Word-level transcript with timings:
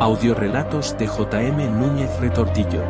Audiorelatos 0.00 0.96
de 0.96 1.08
J.M. 1.08 1.70
Núñez 1.70 2.20
Retortillo. 2.20 2.84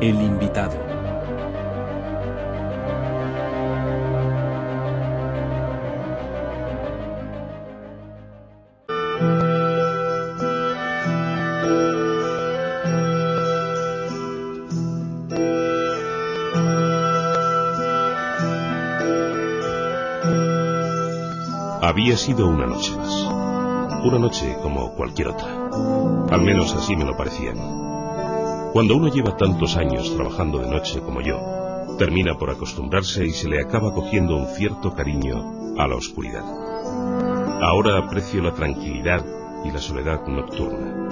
El 0.00 0.22
invitado. 0.22 0.99
Había 21.90 22.16
sido 22.16 22.46
una 22.46 22.66
noche 22.66 22.94
más. 22.96 23.12
Una 24.04 24.20
noche 24.20 24.56
como 24.62 24.94
cualquier 24.94 25.26
otra. 25.26 25.70
Al 26.30 26.40
menos 26.40 26.72
así 26.72 26.94
me 26.94 27.04
lo 27.04 27.16
parecía 27.16 27.50
a 27.50 27.54
mí. 27.54 28.70
Cuando 28.72 28.94
uno 28.94 29.08
lleva 29.08 29.36
tantos 29.36 29.76
años 29.76 30.14
trabajando 30.14 30.60
de 30.60 30.70
noche 30.70 31.00
como 31.00 31.20
yo, 31.20 31.96
termina 31.98 32.38
por 32.38 32.50
acostumbrarse 32.50 33.26
y 33.26 33.32
se 33.32 33.48
le 33.48 33.60
acaba 33.60 33.92
cogiendo 33.92 34.36
un 34.36 34.46
cierto 34.46 34.94
cariño 34.94 35.74
a 35.78 35.88
la 35.88 35.96
oscuridad. 35.96 36.44
Ahora 37.60 37.98
aprecio 37.98 38.40
la 38.40 38.54
tranquilidad 38.54 39.26
y 39.64 39.72
la 39.72 39.80
soledad 39.80 40.24
nocturna. 40.28 41.08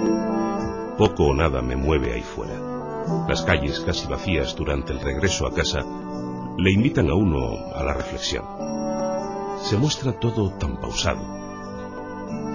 Poco 0.97 1.25
o 1.25 1.33
nada 1.33 1.61
me 1.61 1.75
mueve 1.75 2.13
ahí 2.13 2.23
fuera. 2.23 2.55
Las 3.27 3.41
calles 3.41 3.81
casi 3.81 4.07
vacías 4.07 4.55
durante 4.55 4.93
el 4.93 5.01
regreso 5.01 5.45
a 5.45 5.53
casa 5.53 5.81
le 6.57 6.71
invitan 6.71 7.09
a 7.09 7.15
uno 7.15 7.73
a 7.75 7.83
la 7.83 7.95
reflexión. 7.95 8.45
Se 9.61 9.77
muestra 9.77 10.13
todo 10.13 10.51
tan 10.51 10.77
pausado. 10.77 11.21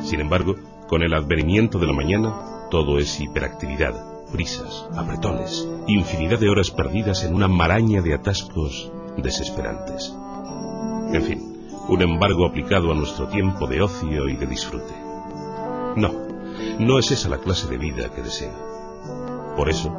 Sin 0.03 0.21
embargo, 0.21 0.55
con 0.89 1.03
el 1.03 1.15
advenimiento 1.15 1.79
de 1.79 1.87
la 1.87 1.93
mañana, 1.93 2.35
todo 2.71 2.99
es 2.99 3.21
hiperactividad, 3.21 3.95
prisas, 4.33 4.87
apretones, 4.97 5.69
infinidad 5.87 6.39
de 6.39 6.49
horas 6.49 6.71
perdidas 6.71 7.25
en 7.25 7.35
una 7.35 7.49
maraña 7.49 8.03
de 8.03 8.15
atascos 8.15 8.91
desesperantes. 9.17 10.15
En 11.13 11.23
fin, 11.23 11.69
un 11.89 12.03
embargo 12.03 12.47
aplicado 12.47 12.91
a 12.91 12.95
nuestro 12.95 13.29
tiempo 13.29 13.67
de 13.67 13.83
ocio 13.83 14.29
y 14.29 14.37
de 14.37 14.47
disfrute. 14.47 14.95
No, 15.97 16.13
no 16.79 16.99
es 16.99 17.11
esa 17.11 17.29
la 17.29 17.39
clase 17.39 17.69
de 17.69 17.79
vida 17.79 18.13
que 18.13 18.23
deseo. 18.23 19.55
Por 19.57 19.69
eso, 19.69 19.95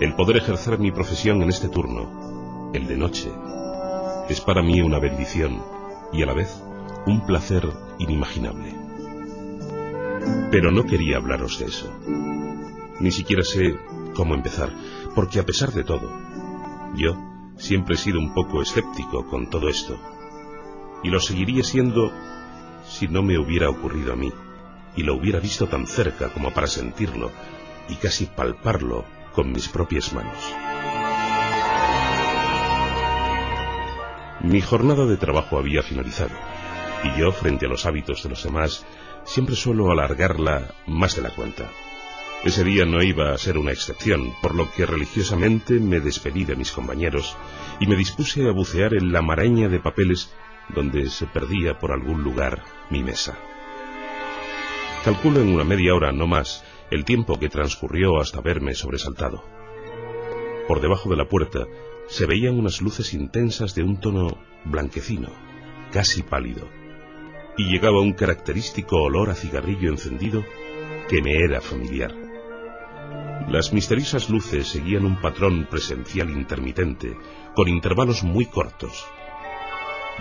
el 0.00 0.14
poder 0.14 0.38
ejercer 0.38 0.78
mi 0.78 0.90
profesión 0.90 1.42
en 1.42 1.50
este 1.50 1.68
turno, 1.68 2.70
el 2.72 2.86
de 2.86 2.96
noche, 2.96 3.30
es 4.28 4.40
para 4.40 4.62
mí 4.62 4.80
una 4.80 4.98
bendición 4.98 5.62
y 6.12 6.22
a 6.22 6.26
la 6.26 6.34
vez 6.34 6.62
un 7.06 7.26
placer 7.26 7.68
inimaginable. 7.98 8.74
Pero 10.50 10.70
no 10.70 10.84
quería 10.84 11.16
hablaros 11.16 11.58
de 11.58 11.66
eso. 11.66 11.90
Ni 13.00 13.10
siquiera 13.10 13.42
sé 13.42 13.76
cómo 14.14 14.34
empezar, 14.34 14.70
porque 15.14 15.40
a 15.40 15.44
pesar 15.44 15.72
de 15.72 15.84
todo, 15.84 16.10
yo 16.94 17.16
siempre 17.56 17.94
he 17.94 17.98
sido 17.98 18.18
un 18.18 18.32
poco 18.34 18.62
escéptico 18.62 19.26
con 19.26 19.50
todo 19.50 19.68
esto, 19.68 19.98
y 21.02 21.10
lo 21.10 21.20
seguiría 21.20 21.64
siendo 21.64 22.12
si 22.88 23.08
no 23.08 23.22
me 23.22 23.38
hubiera 23.38 23.68
ocurrido 23.68 24.12
a 24.12 24.16
mí, 24.16 24.32
y 24.96 25.02
lo 25.02 25.16
hubiera 25.16 25.40
visto 25.40 25.66
tan 25.66 25.86
cerca 25.86 26.32
como 26.32 26.52
para 26.52 26.66
sentirlo 26.66 27.30
y 27.88 27.96
casi 27.96 28.26
palparlo 28.26 29.04
con 29.34 29.52
mis 29.52 29.68
propias 29.68 30.12
manos. 30.12 30.38
Mi 34.44 34.60
jornada 34.60 35.06
de 35.06 35.16
trabajo 35.16 35.56
había 35.56 35.82
finalizado, 35.82 36.34
y 37.02 37.18
yo, 37.18 37.32
frente 37.32 37.64
a 37.64 37.68
los 37.70 37.86
hábitos 37.86 38.22
de 38.22 38.28
los 38.28 38.42
demás, 38.44 38.84
siempre 39.24 39.56
suelo 39.56 39.90
alargarla 39.90 40.74
más 40.86 41.16
de 41.16 41.22
la 41.22 41.30
cuenta. 41.30 41.70
Ese 42.44 42.62
día 42.62 42.84
no 42.84 43.02
iba 43.02 43.32
a 43.32 43.38
ser 43.38 43.56
una 43.56 43.72
excepción, 43.72 44.34
por 44.42 44.54
lo 44.54 44.70
que 44.70 44.84
religiosamente 44.84 45.80
me 45.80 45.98
despedí 45.98 46.44
de 46.44 46.56
mis 46.56 46.72
compañeros 46.72 47.38
y 47.80 47.86
me 47.86 47.96
dispuse 47.96 48.46
a 48.46 48.52
bucear 48.52 48.92
en 48.92 49.12
la 49.12 49.22
maraña 49.22 49.70
de 49.70 49.80
papeles 49.80 50.30
donde 50.74 51.08
se 51.08 51.24
perdía 51.26 51.78
por 51.78 51.90
algún 51.90 52.22
lugar 52.22 52.62
mi 52.90 53.02
mesa. 53.02 53.38
Calculo 55.06 55.40
en 55.40 55.54
una 55.54 55.64
media 55.64 55.94
hora, 55.94 56.12
no 56.12 56.26
más, 56.26 56.64
el 56.90 57.06
tiempo 57.06 57.40
que 57.40 57.48
transcurrió 57.48 58.20
hasta 58.20 58.42
verme 58.42 58.74
sobresaltado. 58.74 59.42
Por 60.68 60.82
debajo 60.82 61.08
de 61.08 61.16
la 61.16 61.28
puerta 61.30 61.66
se 62.08 62.26
veían 62.26 62.58
unas 62.58 62.80
luces 62.80 63.14
intensas 63.14 63.74
de 63.74 63.82
un 63.82 63.98
tono 64.00 64.38
blanquecino, 64.64 65.28
casi 65.92 66.22
pálido, 66.22 66.68
y 67.56 67.64
llegaba 67.64 68.00
un 68.00 68.12
característico 68.12 68.96
olor 68.96 69.30
a 69.30 69.34
cigarrillo 69.34 69.90
encendido 69.90 70.44
que 71.08 71.22
me 71.22 71.34
era 71.36 71.60
familiar. 71.60 72.12
Las 73.48 73.72
misteriosas 73.72 74.30
luces 74.30 74.68
seguían 74.68 75.04
un 75.04 75.20
patrón 75.20 75.66
presencial 75.70 76.30
intermitente, 76.30 77.16
con 77.54 77.68
intervalos 77.68 78.22
muy 78.22 78.46
cortos, 78.46 79.06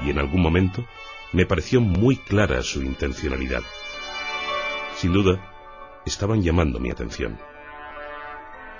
y 0.05 0.09
en 0.09 0.19
algún 0.19 0.41
momento 0.41 0.85
me 1.31 1.45
pareció 1.45 1.81
muy 1.81 2.17
clara 2.17 2.61
su 2.61 2.81
intencionalidad. 2.81 3.61
Sin 4.95 5.13
duda, 5.13 6.01
estaban 6.05 6.41
llamando 6.41 6.79
mi 6.79 6.91
atención. 6.91 7.39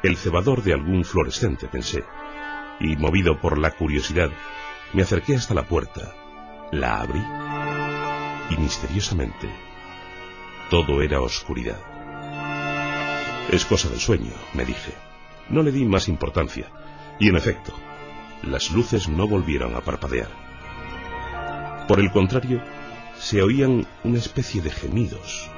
El 0.04 0.18
cebador 0.18 0.62
de 0.62 0.74
algún 0.74 1.06
fluorescente, 1.06 1.68
pensé, 1.68 2.04
y 2.80 2.96
movido 2.96 3.40
por 3.40 3.58
la 3.58 3.72
curiosidad, 3.72 4.30
me 4.94 5.04
acerqué 5.04 5.36
hasta 5.36 5.54
la 5.54 5.64
puerta, 5.64 6.14
la 6.72 7.02
abrí, 7.02 7.24
y 8.50 8.58
misteriosamente, 8.58 9.50
todo 10.70 11.02
era 11.02 11.22
oscuridad. 11.22 11.80
Es 13.52 13.66
cosa 13.66 13.90
del 13.90 14.00
sueño, 14.00 14.32
me 14.54 14.66
dije. 14.66 14.94
No 15.50 15.62
le 15.62 15.72
di 15.72 15.86
más 15.86 16.08
importancia, 16.08 16.68
y 17.20 17.30
en 17.30 17.36
efecto, 17.36 17.74
las 18.44 18.72
luces 18.72 19.10
no 19.10 19.28
volvieron 19.28 19.76
a 19.76 19.82
parpadear. 19.82 20.30
Por 21.88 22.00
el 22.00 22.12
contrario, 22.12 22.62
se 23.20 23.42
oían 23.42 23.86
una 24.04 24.18
especie 24.18 24.62
de 24.62 24.70
gemidos, 24.70 25.50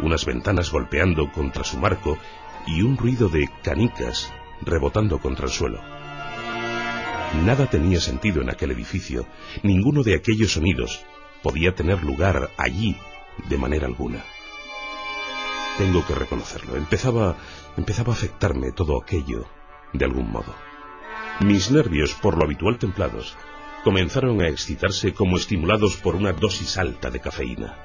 unas 0.00 0.24
ventanas 0.24 0.70
golpeando 0.70 1.30
contra 1.32 1.64
su 1.64 1.78
marco 1.78 2.18
y 2.66 2.82
un 2.82 2.96
ruido 2.96 3.28
de 3.28 3.48
canicas 3.62 4.32
rebotando 4.62 5.18
contra 5.18 5.46
el 5.46 5.52
suelo. 5.52 5.80
Nada 7.32 7.70
tenía 7.70 8.00
sentido 8.00 8.42
en 8.42 8.50
aquel 8.50 8.72
edificio, 8.72 9.24
ninguno 9.62 10.02
de 10.02 10.14
aquellos 10.16 10.52
sonidos 10.52 11.04
podía 11.42 11.74
tener 11.74 12.02
lugar 12.02 12.50
allí 12.56 12.96
de 13.48 13.56
manera 13.56 13.86
alguna. 13.86 14.24
Tengo 15.78 16.04
que 16.04 16.14
reconocerlo, 16.14 16.76
empezaba, 16.76 17.36
empezaba 17.76 18.12
a 18.12 18.16
afectarme 18.16 18.72
todo 18.72 19.00
aquello 19.00 19.46
de 19.92 20.04
algún 20.04 20.30
modo. 20.30 20.54
Mis 21.40 21.70
nervios, 21.70 22.14
por 22.14 22.36
lo 22.36 22.44
habitual 22.44 22.78
templados, 22.78 23.36
comenzaron 23.84 24.42
a 24.42 24.48
excitarse 24.48 25.14
como 25.14 25.36
estimulados 25.36 25.96
por 25.96 26.16
una 26.16 26.32
dosis 26.32 26.78
alta 26.78 27.10
de 27.10 27.20
cafeína. 27.20 27.78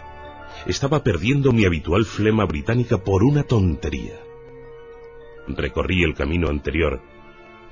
Estaba 0.65 1.03
perdiendo 1.03 1.51
mi 1.51 1.65
habitual 1.65 2.05
flema 2.05 2.45
británica 2.45 2.97
por 2.97 3.23
una 3.23 3.43
tontería. 3.43 4.19
Recorrí 5.47 6.03
el 6.03 6.15
camino 6.15 6.49
anterior 6.49 7.01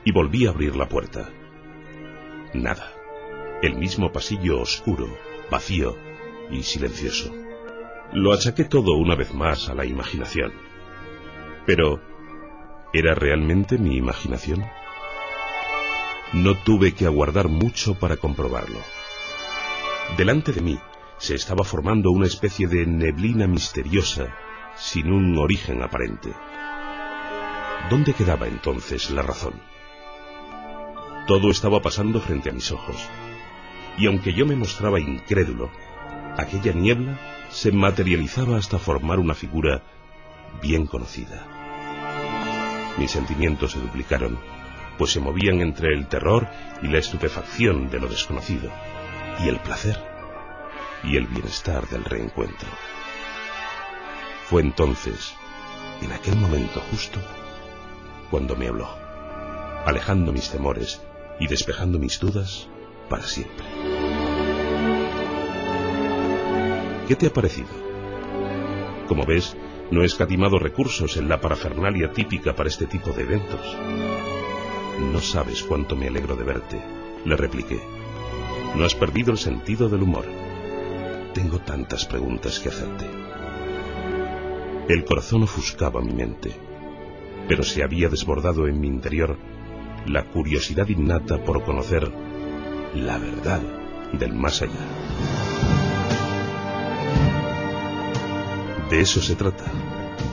y 0.06 0.12
volví 0.12 0.46
a 0.46 0.52
abrir 0.52 0.76
la 0.76 0.88
puerta. 0.88 1.30
Nada. 2.54 2.94
El 3.62 3.76
mismo 3.76 4.12
pasillo 4.12 4.62
oscuro, 4.62 5.08
vacío 5.50 5.98
y 6.52 6.64
silencioso. 6.64 7.34
Lo 8.12 8.32
achaqué 8.32 8.66
todo 8.66 8.94
una 8.94 9.16
vez 9.16 9.34
más 9.34 9.70
a 9.70 9.74
la 9.74 9.86
imaginación. 9.86 10.54
Pero, 11.66 12.00
¿era 12.94 13.16
realmente 13.16 13.78
mi 13.78 13.98
imaginación? 13.98 14.64
No 16.34 16.56
tuve 16.64 16.94
que 16.94 17.06
aguardar 17.06 17.48
mucho 17.48 17.96
para 17.96 18.18
comprobarlo. 18.18 18.80
Delante 20.18 20.52
de 20.52 20.62
mí 20.62 20.80
se 21.18 21.36
estaba 21.36 21.64
formando 21.64 22.12
una 22.12 22.28
especie 22.28 22.68
de 22.68 22.86
neblina 22.86 23.48
misteriosa, 23.48 24.28
sin 24.76 25.12
un 25.12 25.38
origen 25.38 25.82
aparente. 25.82 26.30
¿Dónde 27.90 28.14
quedaba 28.14 28.48
entonces 28.48 29.10
la 29.10 29.22
razón? 29.22 29.54
Todo 31.28 31.52
estaba 31.52 31.82
pasando 31.82 32.20
frente 32.20 32.50
a 32.50 32.54
mis 32.54 32.70
ojos, 32.72 32.98
y 33.98 34.08
aunque 34.08 34.34
yo 34.34 34.46
me 34.46 34.58
mostraba 34.58 35.00
incrédulo, 35.00 35.72
aquella 36.38 36.74
niebla 36.74 37.18
se 37.50 37.72
materializaba 37.72 38.58
hasta 38.58 38.78
formar 38.78 39.20
una 39.20 39.34
figura 39.34 39.84
bien 40.62 40.86
conocida. 40.86 41.48
Mis 42.98 43.12
sentimientos 43.12 43.72
se 43.72 43.80
duplicaron, 43.80 44.38
pues 44.98 45.12
se 45.12 45.22
movían 45.22 45.62
entre 45.62 45.94
el 45.94 46.08
terror 46.08 46.50
y 46.82 46.88
la 46.88 46.98
estupefacción 46.98 47.90
de 47.90 48.02
lo 48.02 48.10
desconocido, 48.10 48.70
y 49.44 49.48
el 49.48 49.60
placer 49.60 49.98
y 51.04 51.16
el 51.16 51.28
bienestar 51.28 51.88
del 51.88 52.04
reencuentro. 52.04 52.70
Fue 54.50 54.62
entonces, 54.62 55.34
en 56.02 56.12
aquel 56.12 56.36
momento 56.36 56.82
justo, 56.92 57.20
cuando 58.30 58.58
me 58.58 58.68
habló, 58.68 58.90
alejando 59.86 60.34
mis 60.34 60.50
temores 60.50 61.02
y 61.40 61.48
despejando 61.48 62.00
mis 62.00 62.20
dudas 62.20 62.68
para 63.10 63.24
siempre. 63.24 63.66
¿Qué 67.08 67.16
te 67.16 67.28
ha 67.28 67.34
parecido? 67.34 67.68
Como 69.08 69.26
ves, 69.26 69.56
no 69.92 70.02
he 70.02 70.06
escatimado 70.06 70.58
recursos 70.58 71.18
en 71.18 71.28
la 71.30 71.42
parafernalia 71.42 72.12
típica 72.12 72.56
para 72.56 72.70
este 72.70 72.86
tipo 72.86 73.12
de 73.12 73.24
eventos. 73.24 73.78
No 75.12 75.20
sabes 75.20 75.64
cuánto 75.64 75.96
me 75.96 76.08
alegro 76.08 76.36
de 76.36 76.44
verte, 76.44 76.82
le 77.26 77.36
repliqué. 77.36 77.80
No 78.76 78.86
has 78.86 78.96
perdido 78.96 79.32
el 79.32 79.38
sentido 79.38 79.90
del 79.90 80.04
humor. 80.04 80.26
Tengo 81.34 81.60
tantas 81.60 82.06
preguntas 82.06 82.60
que 82.60 82.70
hacerte. 82.70 83.06
El 84.88 85.06
corazón 85.06 85.44
ofuscaba 85.44 86.02
mi 86.02 86.14
mente, 86.14 86.56
pero 87.48 87.64
se 87.64 87.84
había 87.84 88.10
desbordado 88.10 88.68
en 88.68 88.80
mi 88.80 88.88
interior 88.88 89.38
la 90.06 90.24
curiosidad 90.26 90.88
innata 90.90 91.44
por 91.44 91.64
conocer 91.64 92.12
la 92.94 93.18
verdad 93.18 93.62
del 94.12 94.34
más 94.34 94.62
allá. 94.62 94.74
De 98.90 99.00
eso 99.00 99.22
se 99.22 99.36
trata, 99.36 99.66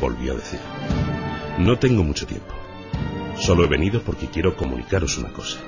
volvió 0.00 0.32
a 0.32 0.36
decir. 0.36 0.60
No 1.58 1.78
tengo 1.78 2.02
mucho 2.02 2.26
tiempo. 2.26 2.54
Solo 3.38 3.64
he 3.64 3.68
venido 3.68 4.02
porque 4.02 4.26
quiero 4.26 4.56
comunicaros 4.56 5.16
una 5.18 5.32
cosa. 5.32 5.58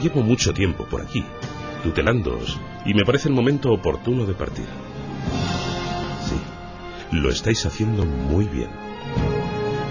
Llevo 0.00 0.22
mucho 0.22 0.52
tiempo 0.52 0.84
por 0.84 1.00
aquí, 1.00 1.24
tutelándoos, 1.82 2.60
y 2.84 2.94
me 2.94 3.04
parece 3.04 3.28
el 3.28 3.34
momento 3.34 3.72
oportuno 3.72 4.26
de 4.26 4.34
partir. 4.34 4.66
Sí, 6.28 7.16
lo 7.16 7.30
estáis 7.30 7.64
haciendo 7.66 8.04
muy 8.04 8.44
bien. 8.44 8.70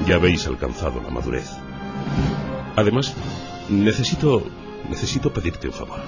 Ya 0.07 0.15
habéis 0.15 0.45
alcanzado 0.47 1.01
la 1.01 1.09
madurez. 1.09 1.49
Además, 2.75 3.13
necesito... 3.69 4.43
necesito 4.89 5.31
pedirte 5.31 5.67
un 5.67 5.73
favor. 5.73 5.99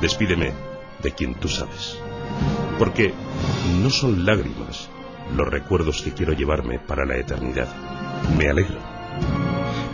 Despídeme 0.00 0.52
de 1.02 1.12
quien 1.12 1.34
tú 1.34 1.48
sabes. 1.48 1.98
Porque 2.78 3.14
no 3.82 3.90
son 3.90 4.26
lágrimas 4.26 4.88
los 5.36 5.48
recuerdos 5.48 6.02
que 6.02 6.12
quiero 6.12 6.32
llevarme 6.32 6.78
para 6.78 7.04
la 7.04 7.16
eternidad. 7.16 7.68
Me 8.36 8.48
alegro. 8.48 8.78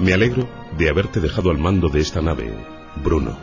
Me 0.00 0.14
alegro 0.14 0.48
de 0.76 0.88
haberte 0.88 1.20
dejado 1.20 1.50
al 1.50 1.58
mando 1.58 1.88
de 1.88 2.00
esta 2.00 2.22
nave, 2.22 2.52
Bruno. 3.04 3.36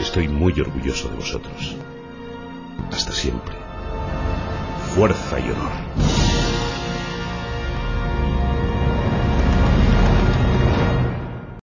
Estoy 0.00 0.28
muy 0.28 0.58
orgulloso 0.60 1.08
de 1.08 1.16
vosotros. 1.16 1.76
Hasta 2.90 3.12
siempre. 3.12 3.54
Fuerza 4.94 5.38
y 5.40 5.50
honor. 5.50 6.13